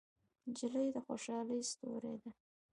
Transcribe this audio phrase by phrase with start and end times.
[0.49, 2.29] نجلۍ د خوشحالۍ ستورې ده.